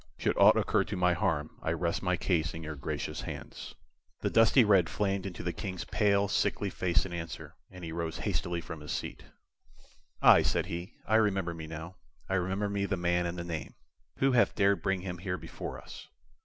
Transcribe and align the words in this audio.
Should 0.17 0.35
aught 0.39 0.57
occur 0.57 0.83
to 0.85 0.95
my 0.97 1.13
harm, 1.13 1.51
I 1.61 1.73
rest 1.73 2.01
my 2.01 2.17
case 2.17 2.55
in 2.55 2.63
your 2.63 2.75
gracious 2.75 3.21
hands." 3.21 3.75
The 4.21 4.31
dusty 4.31 4.63
red 4.63 4.89
flamed 4.89 5.27
into 5.27 5.43
the 5.43 5.53
King's 5.53 5.85
pale, 5.85 6.27
sickly 6.27 6.71
face 6.71 7.05
in 7.05 7.13
answer, 7.13 7.53
and 7.69 7.83
he 7.83 7.91
rose 7.91 8.17
hastily 8.17 8.61
from 8.61 8.79
his 8.81 8.91
seat. 8.91 9.25
"Aye," 10.19 10.41
said 10.41 10.65
he, 10.65 10.95
"I 11.05 11.17
remember 11.17 11.53
me 11.53 11.67
now 11.67 11.97
I 12.27 12.33
remember 12.33 12.67
me 12.67 12.85
the 12.85 12.97
man 12.97 13.27
and 13.27 13.37
the 13.37 13.43
name! 13.43 13.75
Who 14.17 14.31
hath 14.31 14.55
dared 14.55 14.81
bring 14.81 15.01
him 15.01 15.19
here 15.19 15.37
before 15.37 15.79
us?" 15.79 16.07